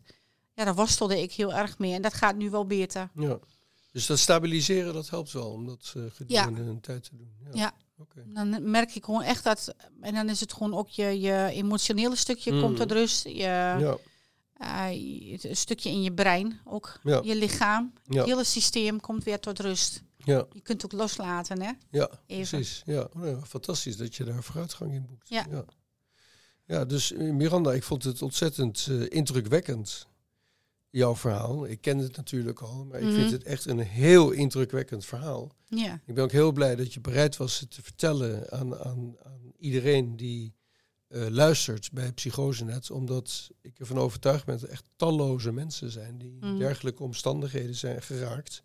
[0.54, 1.94] ja, daar worstelde ik heel erg mee.
[1.94, 3.10] En dat gaat nu wel beter.
[3.16, 3.40] Ja.
[3.92, 7.32] Dus dat stabiliseren, dat helpt wel om dat gedurende een tijd te doen.
[7.44, 7.50] Ja.
[7.54, 7.72] Ja.
[7.98, 8.24] Oké.
[8.34, 12.16] Dan merk ik gewoon echt dat, en dan is het gewoon ook je, je emotionele
[12.16, 12.62] stukje Mhm.
[12.62, 13.24] komt tot rust.
[13.24, 13.98] Je, Ja.
[14.58, 17.22] een stukje in je brein, ook Ja.
[17.24, 17.94] je lichaam.
[18.06, 18.18] Ja.
[18.20, 20.02] Het hele systeem komt weer tot rust.
[20.24, 20.46] Ja.
[20.54, 21.72] Je kunt ook loslaten, hè?
[21.92, 22.50] Ja, Even.
[22.58, 22.82] precies.
[22.86, 23.10] Ja.
[23.18, 25.30] Oh, fantastisch dat je daar vooruitgang in boekt.
[25.30, 25.46] Ja.
[25.50, 25.66] ja.
[26.66, 30.08] Ja, dus eh, Miranda, ik vond het ontzettend eh, indrukwekkend,
[30.90, 31.66] jouw verhaal.
[31.68, 33.16] Ik ken het natuurlijk al, maar ik Mhm.
[33.16, 35.52] vind het echt een heel indrukwekkend verhaal.
[35.66, 36.02] Ja.
[36.06, 39.52] Ik ben ook heel blij dat je bereid was het te vertellen aan, aan, aan
[39.58, 40.56] iedereen die
[41.08, 42.92] eh, luistert bij Psychosenet.
[42.92, 46.58] Omdat ik ervan overtuigd ben dat er echt talloze mensen zijn die in Mhm.
[46.58, 48.64] dergelijke omstandigheden zijn geraakt.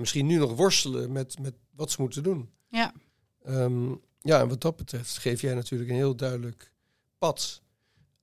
[0.00, 2.50] En misschien nu nog worstelen met, met wat ze moeten doen.
[2.68, 2.92] Ja.
[3.44, 3.88] Ehm,
[4.20, 6.72] ja, en wat dat betreft geef jij natuurlijk een heel duidelijk
[7.18, 7.62] pad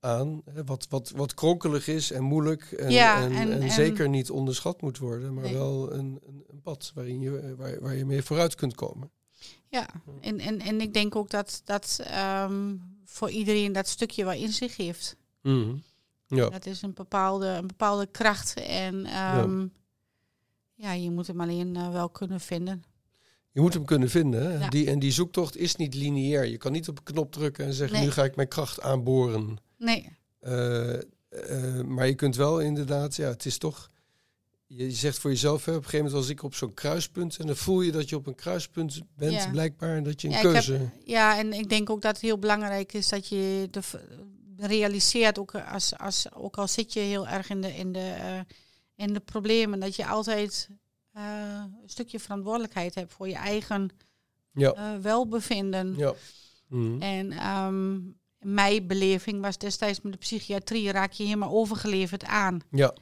[0.00, 0.42] aan.
[0.50, 2.62] Hè, wat, wat, wat kronkelig is en moeilijk.
[2.72, 5.34] En, Ja, en, en- en en- zeker niet onderschat moet worden.
[5.34, 5.52] Maar Nee.
[5.54, 9.10] wel een, een, een pad waarin je, waar, waar je mee vooruit kunt komen.
[9.68, 9.88] Ja,
[10.20, 14.52] en, en, en ik denk ook dat, dat ehm, voor iedereen dat stukje wel in
[14.52, 15.16] zich heeft.
[15.42, 15.74] Mhm.
[16.26, 18.54] Ja, Dat is een bepaalde, een bepaalde kracht.
[18.54, 19.68] En ehm, ja.
[20.78, 22.84] Je moet hem alleen eh, wel kunnen vinden.
[23.52, 24.42] je moet hem kunnen vinden.
[24.42, 24.58] Hè?
[24.64, 24.68] Ja.
[24.68, 26.46] Die, en die zoektocht is niet lineair.
[26.46, 28.06] Je kan niet op een knop drukken en zeggen, Nee.
[28.06, 29.56] nu ga ik mijn kracht aanboren.
[29.78, 30.94] Nee, Eh,
[31.28, 33.90] Eh, maar je kunt wel inderdaad, ja, het is toch.
[34.66, 37.36] Je zegt voor jezelf, hè, op een gegeven moment was ik op zo'n kruispunt.
[37.36, 39.50] En dan voel je dat je op een kruispunt bent, Ja.
[39.50, 39.96] blijkbaar.
[39.96, 40.88] En dat je een Ja, ik heb- keuze.
[41.04, 43.80] Ja, en ik denk ook dat het heel belangrijk is dat je de,
[44.56, 48.14] realiseert, ook, als, als, ook al zit je heel erg in de, in de,
[48.98, 50.68] in de problemen, dat je altijd
[51.12, 51.22] eh,
[51.82, 53.90] een stukje verantwoordelijkheid hebt voor je eigen
[54.52, 54.72] Ja.
[54.72, 55.94] eh, welbevinden.
[55.96, 56.14] ja.
[56.68, 57.02] Mhm.
[57.02, 58.00] En ehm,
[58.38, 62.60] mijn beleving was destijds met de psychiatrie, raak je helemaal overgeleverd aan.
[62.70, 62.94] ja.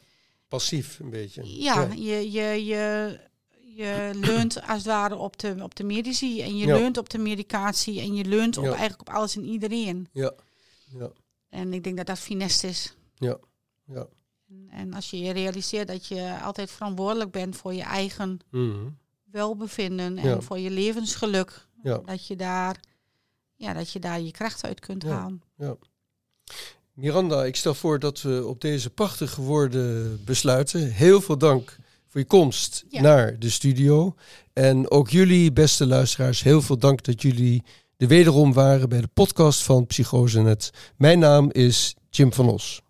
[0.49, 1.61] Passief een beetje.
[1.63, 3.19] Ja, Je, je, je,
[3.77, 6.77] je leunt als het ware op de, op de medici en je Ja.
[6.79, 8.71] leunt op de medicatie en je leunt op, Ja.
[8.71, 10.09] eigenlijk op alles en iedereen.
[10.13, 10.33] Ja.
[10.99, 11.11] Ja.
[11.49, 12.97] En ik denk dat dat finest is.
[13.15, 13.39] Ja.
[13.87, 14.07] Ja.
[14.49, 18.89] En, en als je je realiseert dat je altijd verantwoordelijk bent voor je eigen Mhm.
[19.31, 20.41] welbevinden en Ja.
[20.41, 21.99] voor je levensgeluk, Ja.
[22.05, 22.81] dat, je daar,
[23.57, 25.09] ja, dat je daar je kracht uit kunt Ja.
[25.09, 25.43] halen.
[26.93, 30.91] Miranda, ik stel voor dat we op deze prachtige woorden besluiten.
[30.93, 33.01] Heel veel dank voor je komst Ja.
[33.01, 34.15] naar de studio.
[34.53, 37.63] En ook jullie, beste luisteraars, heel veel dank dat jullie
[37.97, 40.71] er wederom waren bij de podcast van Psychosenet.
[40.97, 42.83] Mijn naam is Jim van Os.